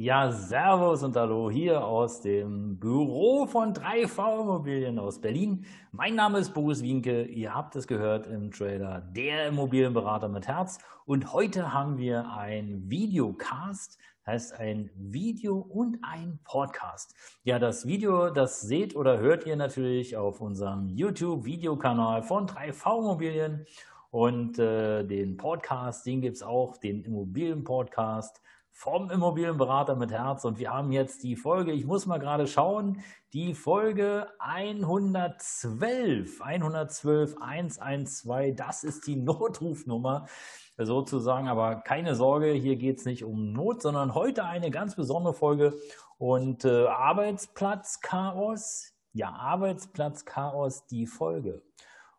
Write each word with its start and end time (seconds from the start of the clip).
Ja, 0.00 0.30
Servus 0.30 1.02
und 1.02 1.16
Hallo 1.16 1.50
hier 1.50 1.84
aus 1.84 2.20
dem 2.20 2.78
Büro 2.78 3.48
von 3.48 3.74
3V 3.74 4.42
Immobilien 4.42 4.96
aus 4.96 5.20
Berlin. 5.20 5.66
Mein 5.90 6.14
Name 6.14 6.38
ist 6.38 6.54
Boris 6.54 6.84
Wienke. 6.84 7.24
Ihr 7.24 7.52
habt 7.52 7.74
es 7.74 7.88
gehört 7.88 8.28
im 8.28 8.52
Trailer, 8.52 9.00
der 9.00 9.48
Immobilienberater 9.48 10.28
mit 10.28 10.46
Herz. 10.46 10.78
Und 11.04 11.32
heute 11.32 11.72
haben 11.74 11.98
wir 11.98 12.30
ein 12.30 12.88
Videocast, 12.88 13.98
heißt 14.24 14.52
ein 14.60 14.88
Video 14.94 15.56
und 15.56 15.98
ein 16.02 16.38
Podcast. 16.44 17.16
Ja, 17.42 17.58
das 17.58 17.84
Video, 17.84 18.30
das 18.30 18.60
seht 18.60 18.94
oder 18.94 19.18
hört 19.18 19.46
ihr 19.46 19.56
natürlich 19.56 20.16
auf 20.16 20.40
unserem 20.40 20.90
YouTube-Videokanal 20.90 22.22
von 22.22 22.46
3V 22.46 23.00
Immobilien. 23.00 23.66
Und 24.12 24.60
äh, 24.60 25.02
den 25.02 25.36
Podcast, 25.36 26.06
den 26.06 26.20
gibt 26.20 26.36
es 26.36 26.44
auch, 26.44 26.76
den 26.76 27.02
Immobilien-Podcast 27.02 28.40
vom 28.72 29.10
Immobilienberater 29.10 29.96
mit 29.96 30.12
Herz. 30.12 30.44
Und 30.44 30.58
wir 30.58 30.72
haben 30.72 30.92
jetzt 30.92 31.22
die 31.22 31.36
Folge, 31.36 31.72
ich 31.72 31.84
muss 31.84 32.06
mal 32.06 32.18
gerade 32.18 32.46
schauen, 32.46 33.02
die 33.32 33.54
Folge 33.54 34.28
112, 34.38 36.40
112, 36.40 37.36
112, 37.40 38.56
das 38.56 38.84
ist 38.84 39.06
die 39.06 39.16
Notrufnummer 39.16 40.26
sozusagen. 40.76 41.48
Aber 41.48 41.76
keine 41.76 42.14
Sorge, 42.14 42.52
hier 42.52 42.76
geht 42.76 42.98
es 42.98 43.04
nicht 43.04 43.24
um 43.24 43.52
Not, 43.52 43.82
sondern 43.82 44.14
heute 44.14 44.44
eine 44.44 44.70
ganz 44.70 44.94
besondere 44.94 45.34
Folge. 45.34 45.74
Und 46.16 46.64
äh, 46.64 46.86
Arbeitsplatzchaos, 46.86 48.94
ja, 49.12 49.30
Arbeitsplatzchaos, 49.30 50.86
die 50.86 51.06
Folge. 51.06 51.62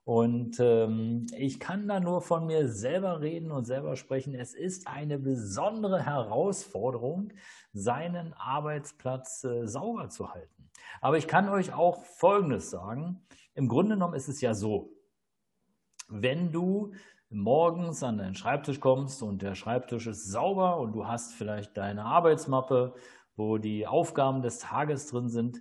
Und 0.09 0.59
ähm, 0.59 1.27
ich 1.37 1.59
kann 1.59 1.87
da 1.87 1.99
nur 1.99 2.21
von 2.21 2.47
mir 2.47 2.67
selber 2.67 3.21
reden 3.21 3.51
und 3.51 3.65
selber 3.65 3.95
sprechen. 3.95 4.33
Es 4.33 4.55
ist 4.55 4.87
eine 4.87 5.19
besondere 5.19 6.03
Herausforderung, 6.03 7.31
seinen 7.73 8.33
Arbeitsplatz 8.33 9.43
äh, 9.43 9.67
sauber 9.67 10.09
zu 10.09 10.33
halten. 10.33 10.71
Aber 10.99 11.19
ich 11.19 11.27
kann 11.27 11.47
euch 11.47 11.73
auch 11.73 12.03
Folgendes 12.05 12.71
sagen. 12.71 13.21
Im 13.53 13.67
Grunde 13.67 13.93
genommen 13.93 14.15
ist 14.15 14.29
es 14.29 14.41
ja 14.41 14.55
so, 14.55 14.89
wenn 16.07 16.51
du 16.51 16.91
morgens 17.29 18.01
an 18.01 18.17
deinen 18.17 18.33
Schreibtisch 18.33 18.79
kommst 18.79 19.21
und 19.21 19.43
der 19.43 19.53
Schreibtisch 19.53 20.07
ist 20.07 20.25
sauber 20.25 20.79
und 20.79 20.93
du 20.93 21.05
hast 21.05 21.35
vielleicht 21.35 21.77
deine 21.77 22.05
Arbeitsmappe, 22.05 22.95
wo 23.35 23.59
die 23.59 23.85
Aufgaben 23.85 24.41
des 24.41 24.57
Tages 24.57 25.05
drin 25.05 25.29
sind, 25.29 25.59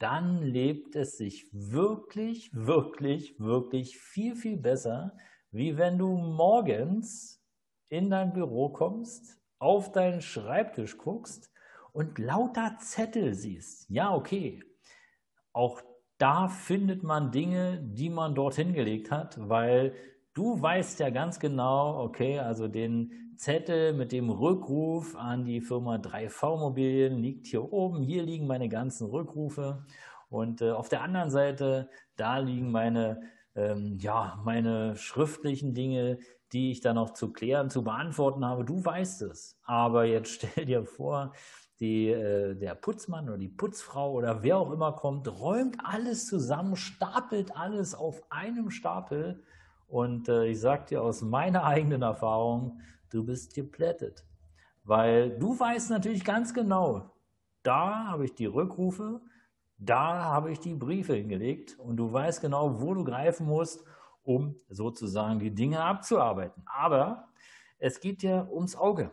dann 0.00 0.42
lebt 0.42 0.96
es 0.96 1.18
sich 1.18 1.46
wirklich, 1.52 2.50
wirklich, 2.54 3.38
wirklich 3.38 3.98
viel, 3.98 4.34
viel 4.34 4.56
besser, 4.56 5.16
wie 5.50 5.76
wenn 5.76 5.98
du 5.98 6.16
morgens 6.16 7.44
in 7.90 8.08
dein 8.08 8.32
Büro 8.32 8.70
kommst, 8.70 9.38
auf 9.58 9.92
deinen 9.92 10.22
Schreibtisch 10.22 10.96
guckst 10.96 11.52
und 11.92 12.18
lauter 12.18 12.78
Zettel 12.80 13.34
siehst. 13.34 13.90
Ja, 13.90 14.14
okay. 14.14 14.62
Auch 15.52 15.82
da 16.16 16.48
findet 16.48 17.02
man 17.02 17.30
Dinge, 17.30 17.82
die 17.82 18.08
man 18.08 18.34
dorthin 18.34 18.72
gelegt 18.72 19.10
hat, 19.10 19.36
weil 19.48 19.94
du 20.34 20.60
weißt 20.60 21.00
ja 21.00 21.10
ganz 21.10 21.38
genau, 21.38 22.02
okay, 22.02 22.38
also 22.38 22.68
den 22.68 23.34
Zettel 23.36 23.94
mit 23.94 24.12
dem 24.12 24.28
Rückruf 24.28 25.16
an 25.16 25.44
die 25.44 25.62
Firma 25.62 25.96
3V 25.96 26.56
Immobilien 26.56 27.18
liegt 27.18 27.46
hier 27.46 27.72
oben. 27.72 28.02
Hier 28.02 28.22
liegen 28.22 28.46
meine 28.46 28.68
ganzen 28.68 29.06
Rückrufe. 29.06 29.86
Und 30.28 30.60
äh, 30.60 30.72
auf 30.72 30.90
der 30.90 31.02
anderen 31.02 31.30
Seite, 31.30 31.88
da 32.16 32.38
liegen 32.38 32.70
meine, 32.70 33.22
ähm, 33.54 33.96
ja, 33.98 34.38
meine 34.44 34.94
schriftlichen 34.96 35.72
Dinge, 35.72 36.18
die 36.52 36.70
ich 36.70 36.80
dann 36.80 36.96
noch 36.96 37.14
zu 37.14 37.32
klären, 37.32 37.70
zu 37.70 37.82
beantworten 37.82 38.44
habe. 38.44 38.64
Du 38.64 38.84
weißt 38.84 39.22
es. 39.22 39.58
Aber 39.64 40.04
jetzt 40.04 40.32
stell 40.34 40.66
dir 40.66 40.84
vor, 40.84 41.32
die, 41.80 42.08
äh, 42.08 42.54
der 42.54 42.74
Putzmann 42.74 43.28
oder 43.28 43.38
die 43.38 43.48
Putzfrau 43.48 44.12
oder 44.12 44.42
wer 44.42 44.58
auch 44.58 44.70
immer 44.70 44.92
kommt, 44.92 45.26
räumt 45.28 45.78
alles 45.82 46.26
zusammen, 46.26 46.76
stapelt 46.76 47.56
alles 47.56 47.94
auf 47.94 48.22
einem 48.30 48.70
Stapel. 48.70 49.42
Und 49.90 50.28
äh, 50.28 50.46
ich 50.46 50.60
sage 50.60 50.86
dir 50.86 51.02
aus 51.02 51.20
meiner 51.20 51.64
eigenen 51.74 52.02
Erfahrung, 52.02 52.80
du 53.10 53.24
bist 53.24 53.54
geplättet. 53.54 54.24
Weil 54.84 55.38
du 55.38 55.58
weißt 55.58 55.90
natürlich 55.90 56.24
ganz 56.24 56.54
genau, 56.54 57.10
da 57.62 58.06
habe 58.06 58.24
ich 58.24 58.34
die 58.34 58.46
Rückrufe, 58.46 59.20
da 59.76 60.24
habe 60.24 60.52
ich 60.52 60.60
die 60.60 60.74
Briefe 60.74 61.14
hingelegt 61.14 61.78
und 61.78 61.96
du 61.96 62.12
weißt 62.12 62.40
genau, 62.40 62.80
wo 62.80 62.94
du 62.94 63.04
greifen 63.04 63.46
musst, 63.46 63.84
um 64.22 64.56
sozusagen 64.68 65.38
die 65.38 65.54
Dinge 65.54 65.82
abzuarbeiten. 65.82 66.62
Aber 66.66 67.28
es 67.78 68.00
geht 68.00 68.22
ja 68.22 68.48
ums 68.48 68.76
Auge. 68.76 69.12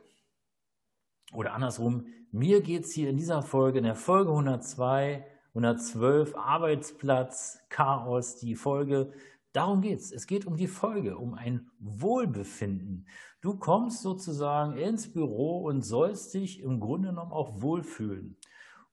Oder 1.34 1.54
andersrum, 1.54 2.06
mir 2.32 2.62
geht 2.62 2.86
es 2.86 2.94
hier 2.94 3.10
in 3.10 3.18
dieser 3.18 3.42
Folge, 3.42 3.80
in 3.80 3.86
der 3.86 3.96
Folge 3.96 4.30
102, 4.30 5.26
112, 5.50 6.36
Arbeitsplatz, 6.36 7.60
Chaos, 7.70 8.36
die 8.38 8.56
Folge, 8.56 9.12
darum 9.58 9.82
geht 9.82 10.00
es. 10.00 10.12
Es 10.12 10.28
geht 10.28 10.46
um 10.46 10.56
die 10.56 10.68
Folge, 10.68 11.18
um 11.18 11.34
ein 11.34 11.70
Wohlbefinden. 11.80 13.08
Du 13.42 13.58
kommst 13.58 14.02
sozusagen 14.02 14.78
ins 14.78 15.12
Büro 15.12 15.64
und 15.64 15.82
sollst 15.82 16.34
dich 16.34 16.62
im 16.62 16.80
Grunde 16.80 17.10
genommen 17.10 17.32
auch 17.32 17.62
wohlfühlen. 17.62 18.38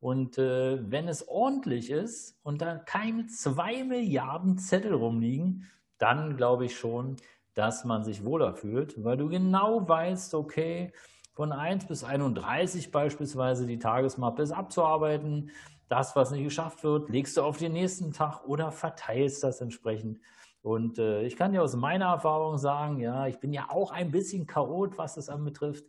Und 0.00 0.38
äh, 0.38 0.78
wenn 0.90 1.06
es 1.06 1.28
ordentlich 1.28 1.90
ist 1.90 2.38
und 2.42 2.62
da 2.62 2.76
keine 2.76 3.26
zwei 3.26 3.84
Milliarden 3.84 4.58
Zettel 4.58 4.94
rumliegen, 4.94 5.70
dann 5.98 6.36
glaube 6.36 6.66
ich 6.66 6.76
schon, 6.76 7.16
dass 7.54 7.84
man 7.84 8.02
sich 8.02 8.24
wohler 8.24 8.54
fühlt, 8.54 9.02
weil 9.04 9.16
du 9.16 9.28
genau 9.28 9.86
weißt, 9.88 10.34
okay, 10.34 10.92
von 11.32 11.52
1 11.52 11.86
bis 11.86 12.04
31 12.04 12.90
beispielsweise 12.90 13.66
die 13.66 13.78
Tagesmappe 13.78 14.42
ist 14.42 14.52
abzuarbeiten. 14.52 15.50
Das, 15.88 16.16
was 16.16 16.30
nicht 16.30 16.44
geschafft 16.44 16.84
wird, 16.84 17.10
legst 17.10 17.36
du 17.36 17.42
auf 17.42 17.58
den 17.58 17.72
nächsten 17.72 18.12
Tag 18.12 18.44
oder 18.46 18.72
verteilst 18.72 19.42
das 19.42 19.60
entsprechend. 19.60 20.20
Und 20.64 20.98
äh, 20.98 21.24
ich 21.24 21.36
kann 21.36 21.52
dir 21.52 21.62
aus 21.62 21.76
meiner 21.76 22.06
Erfahrung 22.06 22.56
sagen, 22.56 22.98
ja, 22.98 23.26
ich 23.26 23.38
bin 23.38 23.52
ja 23.52 23.68
auch 23.68 23.90
ein 23.90 24.10
bisschen 24.10 24.46
chaot, 24.46 24.96
was 24.96 25.14
das 25.14 25.28
anbetrifft. 25.28 25.84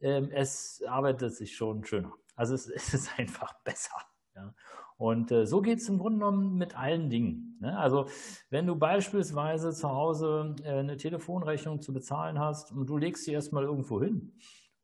Ähm, 0.00 0.30
es 0.32 0.82
arbeitet 0.84 1.32
sich 1.36 1.54
schon 1.54 1.84
schöner. 1.84 2.12
Also 2.34 2.54
es, 2.54 2.68
es 2.74 2.92
ist 2.92 3.16
einfach 3.20 3.52
besser. 3.62 3.96
Ja. 4.34 4.52
Und 4.96 5.30
äh, 5.30 5.46
so 5.46 5.60
geht 5.60 5.78
es 5.78 5.88
im 5.88 5.98
Grunde 5.98 6.18
genommen 6.18 6.56
mit 6.56 6.76
allen 6.76 7.08
Dingen. 7.08 7.56
Ne? 7.60 7.78
Also 7.78 8.08
wenn 8.50 8.66
du 8.66 8.74
beispielsweise 8.74 9.72
zu 9.72 9.88
Hause 9.88 10.56
äh, 10.64 10.70
eine 10.70 10.96
Telefonrechnung 10.96 11.80
zu 11.80 11.92
bezahlen 11.92 12.40
hast 12.40 12.72
und 12.72 12.86
du 12.86 12.96
legst 12.96 13.26
sie 13.26 13.32
erstmal 13.32 13.62
irgendwo 13.62 14.02
hin 14.02 14.32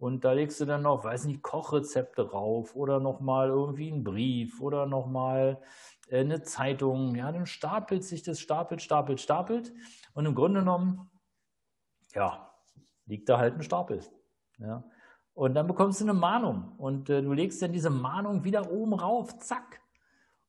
und 0.02 0.24
da 0.24 0.32
legst 0.32 0.60
du 0.60 0.64
dann 0.64 0.82
noch, 0.82 1.04
weiß 1.04 1.26
nicht, 1.26 1.42
Kochrezepte 1.42 2.32
rauf 2.32 2.74
oder 2.74 2.98
nochmal 2.98 3.50
irgendwie 3.50 3.92
einen 3.92 4.02
Brief 4.02 4.60
oder 4.60 4.84
nochmal 4.84 5.62
äh, 6.08 6.18
eine 6.18 6.42
Zeitung, 6.42 7.14
ja, 7.14 7.30
dann 7.30 7.46
stapelt 7.46 8.02
sich 8.02 8.24
das, 8.24 8.40
stapelt, 8.40 8.82
stapelt, 8.82 9.20
stapelt. 9.20 9.72
Und 10.12 10.26
im 10.26 10.34
Grunde 10.34 10.58
genommen, 10.58 11.08
ja, 12.16 12.52
liegt 13.06 13.28
da 13.28 13.38
halt 13.38 13.54
ein 13.54 13.62
Stapel. 13.62 14.00
Ja. 14.58 14.82
Und 15.34 15.54
dann 15.54 15.68
bekommst 15.68 16.00
du 16.00 16.04
eine 16.04 16.14
Mahnung 16.14 16.72
und 16.78 17.08
äh, 17.08 17.22
du 17.22 17.32
legst 17.32 17.62
dann 17.62 17.72
diese 17.72 17.90
Mahnung 17.90 18.42
wieder 18.42 18.72
oben 18.72 18.94
rauf, 18.94 19.38
zack. 19.38 19.82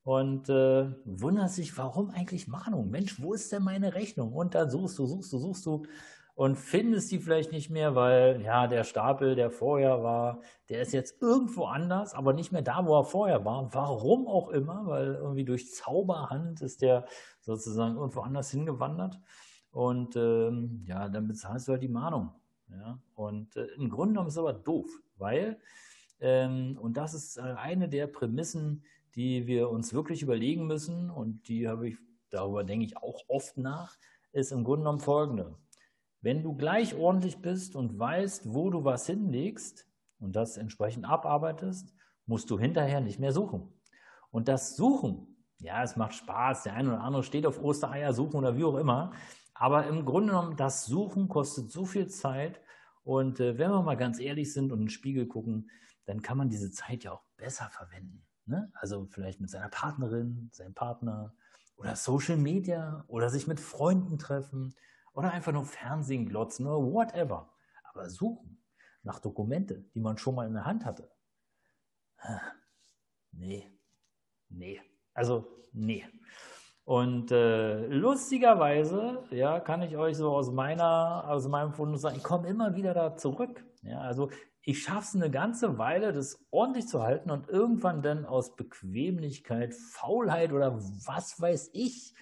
Und 0.01 0.49
äh, 0.49 0.91
wunderst 1.05 1.59
dich, 1.59 1.77
warum 1.77 2.09
eigentlich 2.09 2.47
Mahnung? 2.47 2.89
Mensch, 2.89 3.21
wo 3.21 3.33
ist 3.33 3.51
denn 3.51 3.61
meine 3.61 3.93
Rechnung? 3.93 4.33
Und 4.33 4.55
dann 4.55 4.71
suchst 4.71 4.97
du, 4.97 5.05
suchst 5.05 5.31
du, 5.31 5.37
suchst 5.37 5.65
du 5.67 5.85
und 6.35 6.55
findest 6.55 7.11
die 7.11 7.19
vielleicht 7.19 7.51
nicht 7.51 7.69
mehr, 7.69 7.95
weil 7.95 8.41
ja 8.41 8.65
der 8.67 8.83
Stapel, 8.83 9.35
der 9.35 9.51
vorher 9.51 10.03
war, 10.03 10.41
der 10.69 10.81
ist 10.81 10.91
jetzt 10.91 11.21
irgendwo 11.21 11.65
anders, 11.65 12.15
aber 12.15 12.33
nicht 12.33 12.51
mehr 12.51 12.63
da, 12.63 12.85
wo 12.85 12.97
er 12.97 13.03
vorher 13.03 13.45
war. 13.45 13.73
Warum 13.73 14.27
auch 14.27 14.49
immer, 14.49 14.87
weil 14.87 15.13
irgendwie 15.13 15.45
durch 15.45 15.71
Zauberhand 15.71 16.61
ist 16.61 16.81
der 16.81 17.05
sozusagen 17.39 17.97
irgendwo 17.97 18.21
anders 18.21 18.49
hingewandert. 18.49 19.19
Und 19.71 20.15
ähm, 20.15 20.83
ja, 20.87 21.07
dann 21.07 21.27
bezahlst 21.27 21.67
du 21.67 21.73
halt 21.73 21.83
die 21.83 21.87
Mahnung. 21.87 22.31
Ja? 22.69 22.99
Und 23.13 23.55
äh, 23.55 23.65
im 23.77 23.89
Grunde 23.89 24.13
genommen 24.13 24.27
ist 24.27 24.35
es 24.35 24.39
aber 24.39 24.53
doof, 24.53 24.89
weil, 25.17 25.59
ähm, 26.19 26.77
und 26.81 26.97
das 26.97 27.13
ist 27.13 27.37
äh, 27.37 27.41
eine 27.41 27.89
der 27.89 28.07
Prämissen, 28.07 28.83
die 29.15 29.45
wir 29.45 29.69
uns 29.69 29.93
wirklich 29.93 30.23
überlegen 30.23 30.65
müssen, 30.65 31.11
und 31.11 31.47
die 31.47 31.67
habe 31.67 31.89
ich, 31.89 31.97
darüber 32.31 32.63
denke 32.63 32.85
ich 32.85 32.97
auch 32.97 33.21
oft 33.27 33.57
nach, 33.57 33.95
ist 34.31 34.51
im 34.51 34.63
Grunde 34.63 34.81
genommen 34.81 34.99
folgende. 34.99 35.55
Wenn 36.23 36.41
du 36.41 36.55
gleich 36.55 36.95
ordentlich 36.95 37.41
bist 37.41 37.75
und 37.75 37.99
weißt, 37.99 38.53
wo 38.53 38.69
du 38.69 38.85
was 38.85 39.05
hinlegst 39.05 39.85
und 40.19 40.37
das 40.37 40.55
entsprechend 40.55 41.03
abarbeitest, 41.03 41.93
musst 42.25 42.49
du 42.49 42.57
hinterher 42.57 43.01
nicht 43.01 43.19
mehr 43.19 43.33
suchen. 43.33 43.73
Und 44.31 44.47
das 44.47 44.77
Suchen, 44.77 45.27
Ja, 45.59 45.83
es 45.83 45.97
macht 45.97 46.13
Spaß. 46.13 46.63
Der 46.63 46.75
eine 46.75 46.93
oder 46.93 47.01
andere 47.01 47.23
steht 47.23 47.45
auf 47.45 47.61
Ostereier 47.61 48.13
suchen 48.13 48.37
oder 48.37 48.55
wie 48.55 48.63
auch 48.63 48.77
immer. 48.77 49.11
Aber 49.53 49.85
im 49.87 50.05
Grunde 50.05 50.29
genommen, 50.29 50.55
das 50.55 50.85
Suchen 50.85 51.27
kostet 51.27 51.71
so 51.71 51.85
viel 51.85 52.07
Zeit. 52.07 52.61
Und 53.03 53.41
äh, 53.41 53.57
wenn 53.57 53.71
wir 53.71 53.81
mal 53.81 53.97
ganz 53.97 54.19
ehrlich 54.19 54.53
sind 54.53 54.71
und 54.71 54.79
in 54.79 54.85
den 54.85 54.89
Spiegel 54.89 55.27
gucken, 55.27 55.69
dann 56.05 56.21
kann 56.21 56.37
man 56.37 56.49
diese 56.49 56.71
Zeit 56.71 57.03
ja 57.03 57.11
auch 57.11 57.23
besser 57.35 57.69
verwenden. 57.69 58.25
Ne? 58.45 58.71
Also 58.75 59.07
vielleicht 59.09 59.41
mit 59.41 59.49
seiner 59.49 59.69
Partnerin, 59.69 60.49
seinem 60.53 60.73
Partner 60.73 61.33
oder 61.75 61.97
Social 61.97 62.37
Media 62.37 63.03
oder 63.07 63.29
sich 63.29 63.45
mit 63.45 63.59
Freunden 63.59 64.17
treffen 64.17 64.73
oder 65.13 65.31
einfach 65.31 65.51
nur 65.51 65.65
Fernsehen 65.65 66.27
glotzen 66.27 66.67
oder 66.67 66.91
whatever. 66.91 67.53
Aber 67.91 68.09
suchen 68.09 68.63
nach 69.03 69.19
Dokumente, 69.19 69.85
die 69.93 69.99
man 69.99 70.17
schon 70.17 70.35
mal 70.35 70.47
in 70.47 70.53
der 70.53 70.65
Hand 70.65 70.85
hatte. 70.85 71.11
Nee, 73.31 73.77
nee, 74.49 74.81
also 75.13 75.67
nee. 75.73 76.05
Und 76.85 77.31
äh, 77.31 77.87
lustigerweise, 77.87 79.23
ja, 79.31 79.59
kann 79.59 79.81
ich 79.81 79.95
euch 79.95 80.17
so 80.17 80.35
aus 80.35 80.51
meiner, 80.51 81.23
aus 81.29 81.47
meinem 81.47 81.71
Fundus 81.73 82.01
sagen, 82.01 82.17
ich 82.17 82.23
komme 82.23 82.47
immer 82.47 82.75
wieder 82.75 82.93
da 82.93 83.15
zurück. 83.15 83.65
Ja, 83.83 83.99
also 84.01 84.29
ich 84.61 84.83
schaffe 84.83 84.99
es 84.99 85.15
eine 85.15 85.31
ganze 85.31 85.77
Weile, 85.77 86.13
das 86.13 86.45
ordentlich 86.51 86.87
zu 86.87 87.01
halten 87.01 87.31
und 87.31 87.49
irgendwann 87.49 88.01
dann 88.01 88.25
aus 88.25 88.55
Bequemlichkeit, 88.55 89.73
Faulheit 89.73 90.51
oder 90.51 90.75
was 90.75 91.39
weiß 91.39 91.71
ich, 91.73 92.13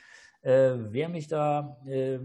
äh, 0.41 0.73
wer 0.77 1.09
mich 1.09 1.27
da 1.27 1.77
äh, 1.85 2.19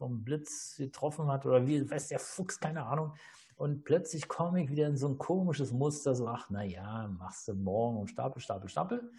vom 0.00 0.24
Blitz 0.24 0.76
getroffen 0.78 1.28
hat 1.28 1.44
oder 1.44 1.66
wie, 1.66 1.88
weiß 1.88 2.08
der 2.08 2.18
Fuchs, 2.18 2.58
keine 2.58 2.86
Ahnung. 2.86 3.12
Und 3.54 3.84
plötzlich 3.84 4.28
komme 4.28 4.62
ich 4.62 4.70
wieder 4.70 4.86
in 4.86 4.96
so 4.96 5.06
ein 5.08 5.18
komisches 5.18 5.72
Muster, 5.72 6.14
so, 6.14 6.26
ach, 6.26 6.46
na 6.48 6.64
ja, 6.64 7.06
machst 7.06 7.46
du 7.48 7.54
morgen 7.54 7.98
und 7.98 8.08
Stapel, 8.08 8.40
Stapel, 8.40 8.70
Stapel. 8.70 9.12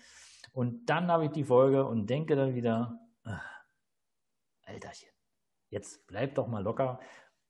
Und 0.53 0.89
dann 0.89 1.11
habe 1.11 1.25
ich 1.25 1.31
die 1.31 1.43
Folge 1.43 1.85
und 1.85 2.09
denke 2.09 2.35
dann 2.35 2.55
wieder, 2.55 2.99
ach, 3.23 3.47
Alterchen, 4.63 5.09
jetzt 5.69 6.07
bleib 6.07 6.33
doch 6.33 6.47
mal 6.47 6.63
locker, 6.63 6.99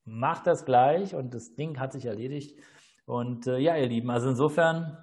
mach 0.04 0.44
das 0.44 0.66
gleich 0.66 1.16
und 1.16 1.34
das 1.34 1.56
Ding 1.56 1.80
hat 1.80 1.94
sich 1.94 2.08
erledigt. 2.08 2.60
Und 3.06 3.48
äh, 3.48 3.60
ja, 3.60 3.78
ihr 3.78 3.88
Lieben, 3.88 4.10
also 4.10 4.30
insofern 4.30 4.98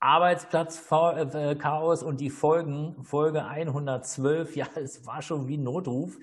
Arbeitsplatz 0.00 0.90
äh, 0.90 1.56
Chaos 1.56 2.02
und 2.02 2.22
die 2.22 2.30
Folgen, 2.30 3.04
Folge 3.04 3.44
112, 3.44 4.56
ja, 4.56 4.66
es 4.76 5.04
war 5.04 5.20
schon 5.20 5.46
wie 5.46 5.58
ein 5.58 5.64
Notruf, 5.64 6.16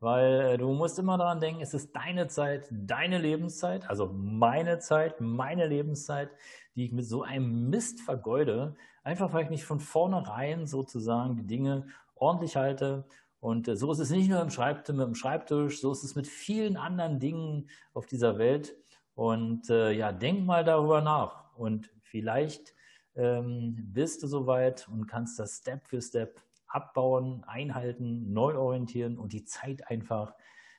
weil 0.00 0.40
äh, 0.40 0.58
du 0.58 0.72
musst 0.72 0.98
immer 0.98 1.18
daran 1.18 1.40
denken, 1.40 1.60
es 1.60 1.74
ist 1.74 1.94
deine 1.94 2.26
Zeit, 2.26 2.66
deine 2.70 3.18
Lebenszeit, 3.18 3.88
also 3.88 4.06
meine 4.12 4.78
Zeit, 4.78 5.20
meine 5.20 5.66
Lebenszeit, 5.66 6.30
die 6.74 6.86
ich 6.86 6.92
mit 6.92 7.06
so 7.06 7.22
einem 7.22 7.68
Mist 7.68 8.00
vergeude, 8.00 8.74
einfach 9.04 9.32
weil 9.32 9.44
ich 9.44 9.50
nicht 9.50 9.64
von 9.64 9.78
vornherein 9.78 10.66
sozusagen 10.66 11.36
die 11.36 11.46
Dinge 11.46 11.86
ordentlich 12.14 12.56
halte. 12.56 13.04
Und 13.40 13.68
äh, 13.68 13.76
so 13.76 13.92
ist 13.92 13.98
es 13.98 14.10
nicht 14.10 14.28
nur 14.28 14.40
im 14.40 14.50
Schreibtisch, 14.50 14.94
mit 14.94 15.06
dem 15.06 15.14
Schreibtisch, 15.14 15.80
so 15.80 15.92
ist 15.92 16.04
es 16.04 16.14
mit 16.14 16.26
vielen 16.26 16.76
anderen 16.76 17.20
Dingen 17.20 17.68
auf 17.92 18.06
dieser 18.06 18.38
Welt. 18.38 18.74
Und 19.14 19.68
äh, 19.68 19.92
ja, 19.92 20.12
denk 20.12 20.46
mal 20.46 20.64
darüber 20.64 21.02
nach. 21.02 21.54
Und 21.56 21.90
vielleicht 22.02 22.74
ähm, 23.16 23.76
bist 23.92 24.22
du 24.22 24.26
soweit 24.26 24.88
und 24.88 25.06
kannst 25.06 25.38
das 25.38 25.58
Step 25.58 25.86
für 25.86 26.00
Step 26.00 26.40
abbauen, 26.70 27.44
einhalten, 27.46 28.32
neu 28.32 28.56
orientieren 28.56 29.18
und 29.18 29.32
die 29.32 29.44
Zeit 29.44 29.88
einfach, 29.88 30.34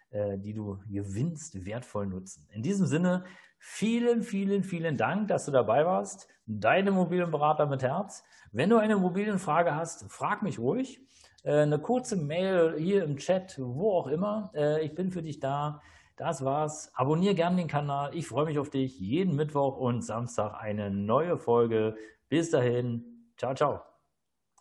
äh, 0.09 0.37
die 0.37 0.53
du 0.53 0.79
gewinnst, 0.89 1.65
wertvoll 1.65 2.07
nutzen. 2.07 2.47
In 2.51 2.63
diesem 2.63 2.87
Sinne, 2.87 3.25
vielen, 3.59 4.23
vielen, 4.23 4.63
vielen 4.63 4.97
Dank, 4.97 5.27
dass 5.27 5.45
du 5.45 5.51
dabei 5.51 5.85
warst. 5.85 6.27
Deine 6.45 6.89
Immobilienberater 6.89 7.65
mit 7.65 7.83
Herz. 7.83 8.23
Wenn 8.51 8.69
du 8.69 8.77
eine 8.77 8.93
Immobilienfrage 8.93 9.75
hast, 9.75 10.11
frag 10.11 10.41
mich 10.43 10.59
ruhig. 10.59 10.99
Äh, 11.43 11.61
eine 11.61 11.79
kurze 11.79 12.15
Mail 12.15 12.75
hier 12.77 13.03
im 13.03 13.17
Chat, 13.17 13.57
wo 13.59 13.91
auch 13.93 14.07
immer. 14.07 14.51
Äh, 14.55 14.85
ich 14.85 14.95
bin 14.95 15.11
für 15.11 15.21
dich 15.21 15.39
da. 15.39 15.81
Das 16.17 16.43
war's. 16.43 16.91
Abonnier 16.93 17.33
gerne 17.33 17.55
den 17.55 17.67
Kanal. 17.67 18.13
Ich 18.13 18.27
freue 18.27 18.45
mich 18.45 18.59
auf 18.59 18.69
dich. 18.69 18.99
Jeden 18.99 19.35
Mittwoch 19.35 19.77
und 19.77 20.03
Samstag 20.03 20.53
eine 20.61 20.91
neue 20.91 21.37
Folge. 21.37 21.95
Bis 22.29 22.51
dahin. 22.51 23.33
Ciao, 23.37 23.55
ciao. 23.55 23.90